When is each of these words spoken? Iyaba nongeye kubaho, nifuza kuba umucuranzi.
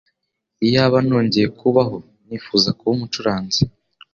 Iyaba 0.67 0.97
nongeye 1.07 1.47
kubaho, 1.59 1.95
nifuza 2.27 2.69
kuba 2.77 2.91
umucuranzi. 2.97 3.61